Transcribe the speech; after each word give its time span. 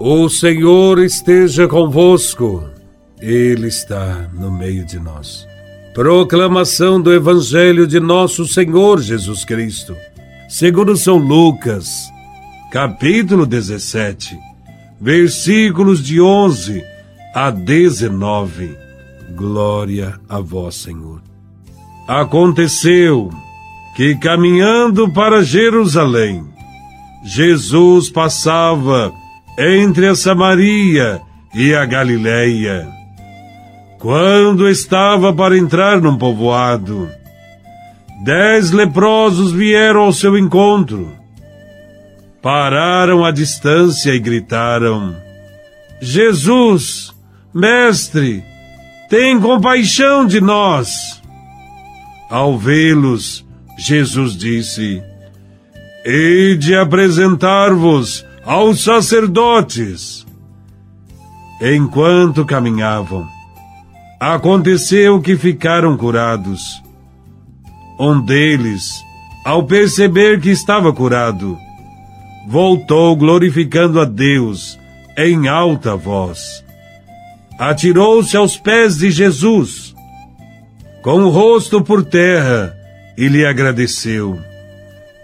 O 0.00 0.28
Senhor 0.28 1.00
esteja 1.00 1.66
convosco, 1.66 2.62
Ele 3.20 3.66
está 3.66 4.28
no 4.32 4.48
meio 4.48 4.84
de 4.84 4.96
nós. 4.96 5.44
Proclamação 5.92 7.00
do 7.00 7.12
Evangelho 7.12 7.84
de 7.84 7.98
Nosso 7.98 8.46
Senhor 8.46 9.00
Jesus 9.00 9.44
Cristo, 9.44 9.96
segundo 10.48 10.96
São 10.96 11.16
Lucas, 11.16 12.08
capítulo 12.70 13.44
17, 13.44 14.38
versículos 15.00 16.00
de 16.00 16.20
11 16.20 16.84
a 17.34 17.50
19. 17.50 18.76
Glória 19.34 20.14
a 20.28 20.38
Vós, 20.38 20.76
Senhor. 20.76 21.20
Aconteceu 22.06 23.30
que, 23.96 24.14
caminhando 24.14 25.12
para 25.12 25.42
Jerusalém, 25.42 26.46
Jesus 27.24 28.08
passava 28.08 29.12
entre 29.58 30.06
a 30.06 30.14
Samaria 30.14 31.20
e 31.52 31.74
a 31.74 31.84
Galileia. 31.84 32.88
Quando 33.98 34.68
estava 34.68 35.32
para 35.32 35.58
entrar 35.58 36.00
num 36.00 36.16
povoado, 36.16 37.10
dez 38.22 38.70
leprosos 38.70 39.50
vieram 39.50 40.02
ao 40.02 40.12
seu 40.12 40.38
encontro. 40.38 41.12
Pararam 42.40 43.24
à 43.24 43.32
distância 43.32 44.14
e 44.14 44.20
gritaram: 44.20 45.16
Jesus, 46.00 47.12
Mestre, 47.52 48.44
tem 49.10 49.40
compaixão 49.40 50.24
de 50.24 50.40
nós. 50.40 51.20
Ao 52.30 52.56
vê-los, 52.56 53.44
Jesus 53.76 54.36
disse: 54.36 55.02
Hei 56.04 56.56
de 56.56 56.76
apresentar-vos 56.76 58.27
aos 58.48 58.82
sacerdotes. 58.82 60.26
Enquanto 61.60 62.46
caminhavam, 62.46 63.28
aconteceu 64.18 65.20
que 65.20 65.36
ficaram 65.36 65.98
curados. 65.98 66.82
Um 68.00 68.22
deles, 68.22 69.04
ao 69.44 69.64
perceber 69.64 70.40
que 70.40 70.48
estava 70.48 70.94
curado, 70.94 71.58
voltou 72.48 73.14
glorificando 73.16 74.00
a 74.00 74.06
Deus 74.06 74.78
em 75.14 75.46
alta 75.46 75.94
voz. 75.94 76.64
Atirou-se 77.58 78.34
aos 78.34 78.56
pés 78.56 78.96
de 78.96 79.10
Jesus, 79.10 79.94
com 81.02 81.20
o 81.20 81.28
rosto 81.28 81.82
por 81.82 82.02
terra, 82.02 82.74
e 83.14 83.28
lhe 83.28 83.44
agradeceu. 83.44 84.40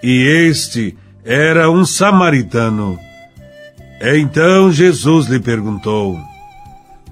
E 0.03 0.27
este 0.47 0.95
era 1.25 1.71
um 1.71 1.87
samaritano. 1.87 2.99
Então 4.07 4.71
Jesus 4.71 5.29
lhe 5.29 5.41
perguntou: 5.41 6.21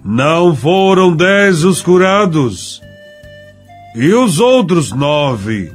Não 0.05 0.55
foram 0.55 1.17
dez 1.17 1.65
os 1.65 1.81
curados? 1.81 2.83
E 3.95 4.13
os 4.13 4.39
outros 4.39 4.93
nove? 4.93 5.73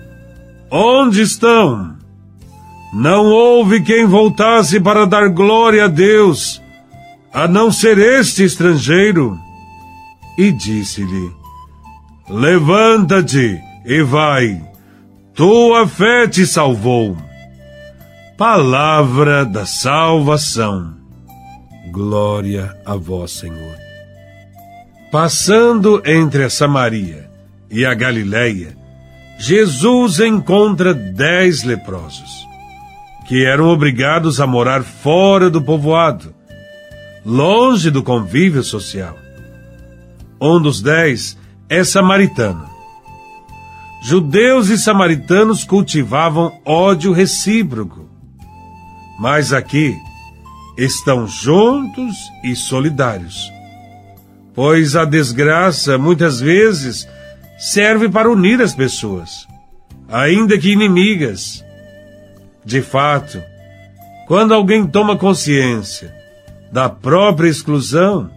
Onde 0.70 1.22
estão? 1.23 1.95
Não 2.94 3.26
houve 3.26 3.82
quem 3.82 4.06
voltasse 4.06 4.80
para 4.80 5.08
dar 5.08 5.30
glória 5.30 5.86
a 5.86 5.88
Deus, 5.88 6.62
a 7.34 7.48
não 7.48 7.72
ser 7.72 7.98
este 7.98 8.44
estrangeiro. 8.44 9.36
E 10.38 10.52
disse-lhe: 10.52 11.32
Levanta-te 12.30 13.60
e 13.86 14.04
vai, 14.04 14.62
tua 15.34 15.88
fé 15.88 16.28
te 16.28 16.45
salvou. 16.45 17.18
Palavra 18.38 19.44
da 19.44 19.66
salvação. 19.66 20.97
Glória 21.92 22.76
a 22.86 22.96
vós, 22.96 23.32
Senhor. 23.32 23.76
Passando 25.12 26.02
entre 26.06 26.44
a 26.44 26.50
Samaria 26.50 27.30
e 27.70 27.86
a 27.86 27.94
Galileia, 27.94 28.76
Jesus 29.39 30.20
encontra 30.20 30.94
dez 30.94 31.64
leprosos 31.64 32.48
que 33.28 33.45
eram 33.45 33.67
obrigados 33.67 34.39
a 34.39 34.48
morar 34.48 34.84
fora 34.84 35.50
do 35.50 35.61
povoado, 35.61 36.34
longe 37.26 37.92
do 37.92 38.02
convívio 38.02 38.64
social. 38.64 39.17
Um 40.40 40.61
dos 40.61 40.82
dez 40.82 41.38
é 41.70 41.84
samaritano. 41.84 42.70
Judeus 44.02 44.70
e 44.70 44.78
samaritanos 44.78 45.64
cultivavam 45.64 46.60
ódio 46.66 47.11
recíproco, 47.11 48.10
mas 49.20 49.52
aqui 49.52 49.98
estão 50.77 51.27
juntos 51.27 52.15
e 52.43 52.55
solidários, 52.55 53.52
pois 54.54 54.95
a 54.95 55.05
desgraça 55.05 55.98
muitas 55.98 56.39
vezes 56.39 57.08
serve 57.58 58.08
para 58.08 58.30
unir 58.30 58.61
as 58.61 58.76
pessoas, 58.76 59.48
ainda 60.10 60.58
que 60.58 60.71
inimigas 60.71 61.66
de 62.67 62.82
fato, 62.82 63.42
quando 64.27 64.54
alguém 64.54 64.86
toma 64.86 65.16
consciência 65.16 66.14
da 66.70 66.89
própria 66.89 67.48
exclusão 67.48 68.30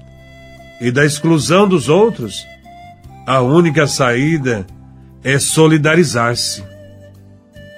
e 0.80 0.92
da 0.92 1.04
exclusão 1.04 1.66
dos 1.66 1.88
outros, 1.88 2.46
a 3.26 3.40
única 3.40 3.88
saída 3.88 4.64
é 5.24 5.36
solidarizar-se. 5.36 6.62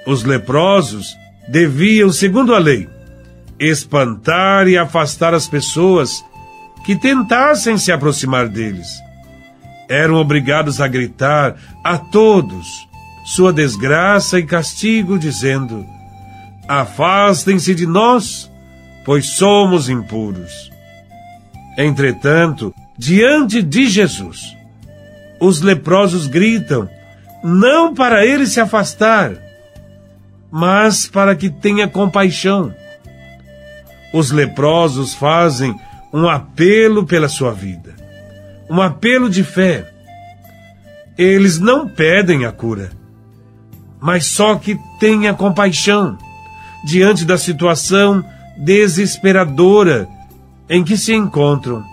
Os 0.06 0.24
leprosos 0.24 1.16
deviam, 1.48 2.12
segundo 2.12 2.54
a 2.54 2.58
lei, 2.58 2.86
espantar 3.68 4.66
e 4.68 4.76
afastar 4.76 5.34
as 5.34 5.46
pessoas 5.46 6.24
que 6.84 6.96
tentassem 6.96 7.78
se 7.78 7.92
aproximar 7.92 8.48
deles. 8.48 8.88
Eram 9.88 10.14
obrigados 10.14 10.80
a 10.80 10.88
gritar 10.88 11.56
a 11.84 11.98
todos 11.98 12.66
sua 13.24 13.52
desgraça 13.52 14.38
e 14.38 14.42
castigo, 14.42 15.18
dizendo: 15.18 15.86
Afastem-se 16.66 17.74
de 17.74 17.86
nós, 17.86 18.50
pois 19.04 19.26
somos 19.26 19.88
impuros. 19.88 20.70
Entretanto, 21.78 22.74
diante 22.98 23.62
de 23.62 23.86
Jesus, 23.86 24.56
os 25.40 25.60
leprosos 25.60 26.26
gritam, 26.26 26.88
não 27.42 27.94
para 27.94 28.24
ele 28.24 28.46
se 28.46 28.60
afastar, 28.60 29.32
mas 30.50 31.06
para 31.06 31.34
que 31.34 31.48
tenha 31.48 31.88
compaixão. 31.88 32.74
Os 34.12 34.30
leprosos 34.30 35.14
fazem 35.14 35.74
um 36.12 36.28
apelo 36.28 37.06
pela 37.06 37.28
sua 37.28 37.52
vida, 37.52 37.94
um 38.68 38.80
apelo 38.80 39.30
de 39.30 39.42
fé. 39.42 39.88
Eles 41.16 41.58
não 41.58 41.88
pedem 41.88 42.44
a 42.44 42.52
cura, 42.52 42.90
mas 44.00 44.26
só 44.26 44.56
que 44.56 44.78
tenha 44.98 45.32
compaixão 45.32 46.18
diante 46.84 47.24
da 47.24 47.38
situação 47.38 48.24
desesperadora 48.56 50.08
em 50.68 50.84
que 50.84 50.96
se 50.96 51.14
encontram. 51.14 51.84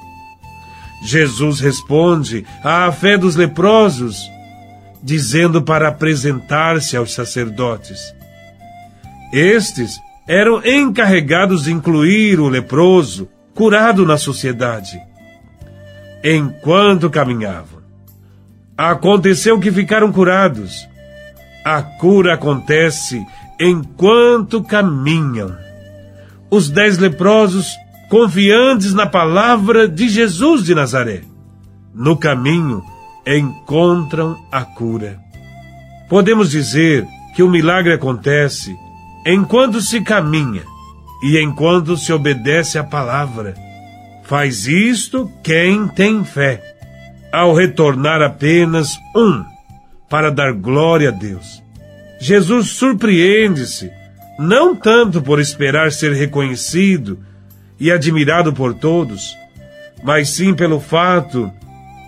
Jesus 1.02 1.59
responde 1.59 2.46
à 2.63 2.91
fé 2.91 3.18
dos 3.18 3.35
leprosos, 3.35 4.29
dizendo 5.02 5.62
para 5.62 5.88
apresentar-se 5.88 6.97
aos 6.97 7.13
sacerdotes. 7.13 8.13
Estes 9.31 10.00
eram 10.29 10.63
encarregados 10.63 11.63
de 11.63 11.73
incluir 11.73 12.40
o 12.40 12.47
leproso 12.47 13.28
curado 13.56 14.06
na 14.06 14.16
sociedade. 14.16 15.01
Enquanto 16.23 17.09
caminhavam, 17.09 17.81
aconteceu 18.78 19.59
que 19.59 19.72
ficaram 19.72 20.12
curados. 20.12 20.88
A 21.66 21.81
cura 21.81 22.35
acontece 22.35 23.25
enquanto 23.59 24.63
caminham. 24.63 25.58
Os 26.52 26.70
dez 26.70 26.99
leprosos, 26.99 27.75
confiantes 28.08 28.93
na 28.93 29.08
palavra 29.08 29.87
de 29.87 30.08
Jesus 30.08 30.64
de 30.64 30.75
Nazaré, 30.75 31.23
no 31.91 32.16
caminho 32.16 32.84
encontram 33.25 34.37
a 34.52 34.64
cura. 34.64 35.20
Podemos 36.08 36.52
dizer 36.52 37.03
que 37.35 37.41
o 37.41 37.49
milagre 37.49 37.93
acontece 37.93 38.78
enquanto 39.26 39.82
se 39.82 40.02
caminha 40.02 40.64
e 41.22 41.42
enquanto 41.42 41.98
se 41.98 42.12
obedece 42.14 42.78
à 42.78 42.84
palavra. 42.84 43.56
Faz 44.24 44.68
isto 44.68 45.32
quem 45.44 45.88
tem 45.88 46.24
fé, 46.24 46.62
ao 47.32 47.54
retornar 47.54 48.22
apenas 48.22 48.98
um 49.16 49.44
para 50.10 50.32
dar 50.32 50.54
glória 50.54 51.10
a 51.10 51.12
Deus. 51.12 51.64
Jesus 52.20 52.70
surpreende-se, 52.70 53.92
não 54.38 54.76
tanto 54.76 55.22
por 55.22 55.40
esperar 55.40 55.92
ser 55.92 56.14
reconhecido 56.14 57.20
e 57.80 57.92
admirado 57.92 58.54
por 58.54 58.74
todos, 58.74 59.36
mas 60.04 60.30
sim 60.30 60.54
pelo 60.54 60.80
fato 60.80 61.52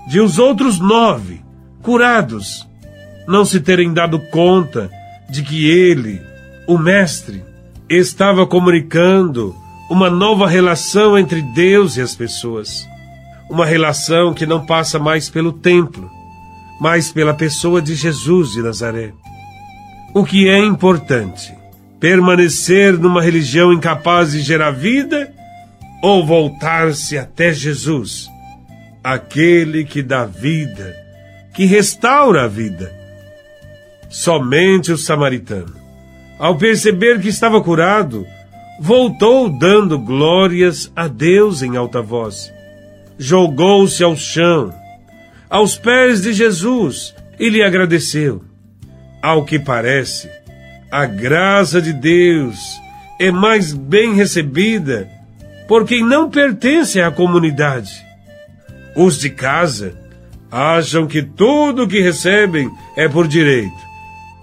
de 0.07 0.19
os 0.19 0.37
outros 0.37 0.79
nove, 0.79 1.41
curados, 1.81 2.67
não 3.27 3.45
se 3.45 3.59
terem 3.59 3.93
dado 3.93 4.19
conta 4.19 4.89
de 5.29 5.43
que 5.43 5.69
ele, 5.69 6.21
o 6.67 6.77
Mestre, 6.77 7.43
estava 7.89 8.45
comunicando 8.45 9.55
uma 9.89 10.09
nova 10.09 10.47
relação 10.47 11.17
entre 11.17 11.41
Deus 11.41 11.97
e 11.97 12.01
as 12.01 12.15
pessoas. 12.15 12.87
Uma 13.49 13.65
relação 13.65 14.33
que 14.33 14.45
não 14.45 14.65
passa 14.65 14.97
mais 14.97 15.29
pelo 15.29 15.51
templo, 15.51 16.09
mas 16.79 17.11
pela 17.11 17.33
pessoa 17.33 17.81
de 17.81 17.93
Jesus 17.95 18.51
de 18.51 18.61
Nazaré. 18.61 19.11
O 20.13 20.23
que 20.23 20.47
é 20.47 20.57
importante? 20.59 21.53
Permanecer 21.99 22.97
numa 22.97 23.21
religião 23.21 23.73
incapaz 23.73 24.31
de 24.31 24.41
gerar 24.41 24.71
vida 24.71 25.31
ou 26.01 26.25
voltar-se 26.25 27.17
até 27.17 27.53
Jesus, 27.53 28.27
aquele 29.03 29.83
que 29.83 30.01
dá 30.01 30.25
vida, 30.25 30.95
que 31.53 31.65
restaura 31.65 32.45
a 32.45 32.47
vida? 32.47 32.91
Somente 34.09 34.91
o 34.91 34.97
samaritano, 34.97 35.75
ao 36.41 36.57
perceber 36.57 37.21
que 37.21 37.27
estava 37.27 37.61
curado, 37.61 38.25
voltou 38.79 39.47
dando 39.47 39.99
glórias 39.99 40.91
a 40.95 41.07
Deus 41.07 41.61
em 41.61 41.77
alta 41.77 42.01
voz. 42.01 42.51
Jogou-se 43.15 44.03
ao 44.03 44.15
chão, 44.15 44.73
aos 45.47 45.77
pés 45.77 46.19
de 46.23 46.33
Jesus, 46.33 47.13
e 47.39 47.47
lhe 47.47 47.61
agradeceu. 47.61 48.43
Ao 49.21 49.45
que 49.45 49.59
parece, 49.59 50.27
a 50.91 51.05
graça 51.05 51.79
de 51.79 51.93
Deus 51.93 52.57
é 53.19 53.29
mais 53.29 53.71
bem 53.71 54.15
recebida 54.15 55.07
por 55.67 55.85
quem 55.85 56.03
não 56.03 56.27
pertence 56.27 56.99
à 56.99 57.11
comunidade. 57.11 57.91
Os 58.95 59.19
de 59.19 59.29
casa 59.29 59.93
acham 60.49 61.05
que 61.05 61.21
tudo 61.21 61.83
o 61.83 61.87
que 61.87 62.01
recebem 62.01 62.67
é 62.97 63.07
por 63.07 63.27
direito 63.27 63.77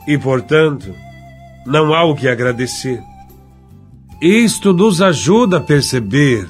e, 0.07 0.17
portanto, 0.17 0.95
não 1.69 1.95
há 1.95 2.03
o 2.05 2.15
que 2.15 2.27
agradecer. 2.27 3.03
Isto 4.21 4.73
nos 4.73 5.01
ajuda 5.01 5.59
a 5.59 5.61
perceber 5.61 6.49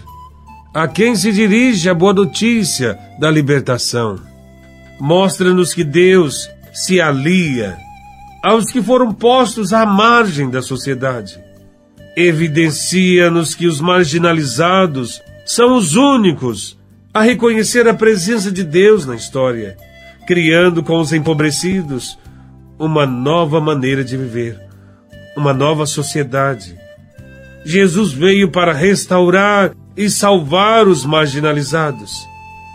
a 0.73 0.87
quem 0.87 1.17
se 1.17 1.33
dirige 1.33 1.91
a 1.91 1.95
boa 1.95 2.15
notícia 2.15 2.99
da 3.19 3.31
libertação. 3.31 4.19
Mostra-nos 5.01 5.75
que 5.75 5.83
Deus 5.83 6.49
se 6.73 7.01
alia 7.01 7.77
aos 8.45 8.71
que 8.71 8.81
foram 8.81 9.13
postos 9.13 9.73
à 9.73 9.85
margem 9.85 10.49
da 10.49 10.63
sociedade. 10.63 11.39
Evidencia-nos 12.17 13.55
que 13.55 13.67
os 13.67 13.81
marginalizados 13.81 15.21
são 15.45 15.77
os 15.77 15.97
únicos 15.97 16.79
a 17.13 17.23
reconhecer 17.23 17.89
a 17.89 17.95
presença 17.95 18.53
de 18.53 18.63
Deus 18.63 19.05
na 19.05 19.17
história, 19.17 19.77
criando 20.27 20.83
com 20.83 21.01
os 21.01 21.13
empobrecidos 21.13 22.19
uma 22.79 23.05
nova 23.05 23.61
maneira 23.61 24.05
de 24.05 24.17
viver, 24.17 24.68
uma 25.37 25.53
nova 25.53 25.87
sociedade 25.87 26.79
Jesus 27.69 28.13
veio 28.13 28.51
para 28.51 28.73
restaurar 28.73 29.73
e 29.95 30.09
salvar 30.09 30.89
os 30.89 31.05
marginalizados. 31.05 32.27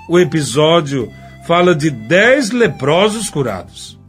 O 0.07 0.19
episódio 0.19 1.11
fala 1.47 1.73
de 1.73 1.89
dez 1.89 2.51
leprosos 2.51 3.27
curados, 3.27 4.00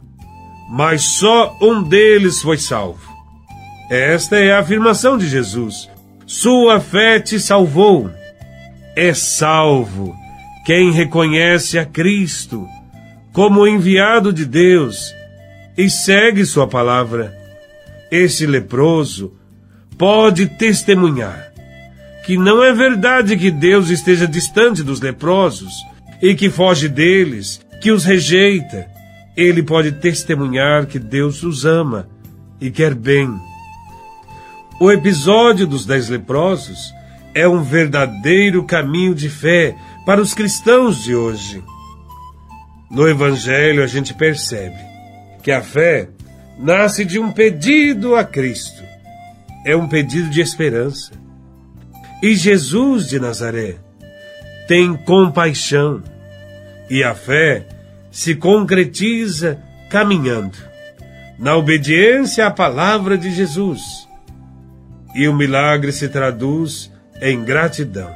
mas 0.69 1.01
só 1.01 1.57
um 1.59 1.81
deles 1.81 2.39
foi 2.39 2.59
salvo. 2.59 3.11
Esta 3.89 4.37
é 4.37 4.51
a 4.51 4.59
afirmação 4.59 5.17
de 5.17 5.27
Jesus. 5.27 5.89
Sua 6.25 6.79
fé 6.79 7.19
te 7.19 7.39
salvou. 7.39 8.11
É 8.95 9.11
salvo 9.11 10.15
quem 10.67 10.91
reconhece 10.91 11.79
a 11.79 11.85
Cristo 11.85 12.67
como 13.33 13.67
enviado 13.67 14.31
de 14.31 14.45
Deus 14.45 15.11
e 15.75 15.89
segue 15.89 16.45
sua 16.45 16.67
palavra. 16.67 17.44
Esse 18.15 18.45
leproso 18.45 19.33
pode 19.97 20.47
testemunhar 20.47 21.51
que 22.25 22.37
não 22.37 22.63
é 22.63 22.71
verdade 22.71 23.35
que 23.35 23.51
Deus 23.51 23.89
esteja 23.89 24.25
distante 24.25 24.81
dos 24.81 25.01
leprosos 25.01 25.73
e 26.21 26.33
que 26.33 26.49
foge 26.49 26.87
deles, 26.87 27.59
que 27.81 27.91
os 27.91 28.05
rejeita. 28.05 28.87
Ele 29.35 29.61
pode 29.61 29.91
testemunhar 29.91 30.85
que 30.85 30.97
Deus 30.97 31.43
os 31.43 31.65
ama 31.65 32.07
e 32.59 32.71
quer 32.71 32.95
bem. 32.95 33.29
O 34.79 34.89
episódio 34.89 35.67
dos 35.67 35.85
dez 35.85 36.07
leprosos 36.07 36.93
é 37.33 37.45
um 37.45 37.63
verdadeiro 37.63 38.63
caminho 38.63 39.13
de 39.13 39.27
fé 39.27 39.75
para 40.05 40.21
os 40.21 40.33
cristãos 40.33 41.03
de 41.03 41.13
hoje. 41.13 41.61
No 42.89 43.09
Evangelho 43.09 43.83
a 43.83 43.87
gente 43.87 44.13
percebe 44.13 44.79
que 45.43 45.51
a 45.51 45.61
fé 45.61 46.14
nasce 46.57 47.05
de 47.05 47.19
um 47.19 47.31
pedido 47.31 48.15
a 48.15 48.23
Cristo 48.23 48.85
é 49.65 49.75
um 49.75 49.87
pedido 49.87 50.29
de 50.29 50.39
esperança. 50.39 51.11
E 52.21 52.35
Jesus 52.35 53.07
de 53.07 53.19
Nazaré 53.19 53.77
tem 54.67 54.95
compaixão 54.95 56.03
e 56.87 57.03
a 57.03 57.15
fé 57.15 57.67
se 58.11 58.35
concretiza 58.35 59.59
caminhando 59.89 60.57
na 61.39 61.57
obediência 61.57 62.45
à 62.45 62.51
palavra 62.51 63.17
de 63.17 63.31
Jesus. 63.31 64.07
E 65.15 65.27
o 65.27 65.33
milagre 65.33 65.91
se 65.91 66.07
traduz 66.07 66.91
em 67.19 67.43
gratidão. 67.43 68.13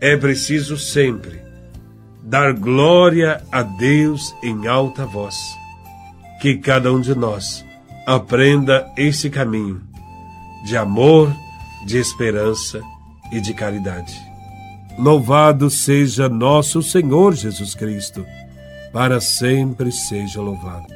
É 0.00 0.16
preciso 0.16 0.78
sempre 0.78 1.42
dar 2.22 2.52
glória 2.52 3.42
a 3.50 3.62
Deus 3.62 4.34
em 4.42 4.66
alta 4.66 5.04
voz. 5.04 5.63
Que 6.44 6.58
cada 6.58 6.92
um 6.92 7.00
de 7.00 7.14
nós 7.14 7.64
aprenda 8.04 8.86
esse 8.98 9.30
caminho 9.30 9.80
de 10.66 10.76
amor, 10.76 11.34
de 11.86 11.96
esperança 11.96 12.82
e 13.32 13.40
de 13.40 13.54
caridade. 13.54 14.14
Louvado 14.98 15.70
seja 15.70 16.28
nosso 16.28 16.82
Senhor 16.82 17.34
Jesus 17.34 17.74
Cristo, 17.74 18.26
para 18.92 19.22
sempre 19.22 19.90
seja 19.90 20.42
louvado. 20.42 20.93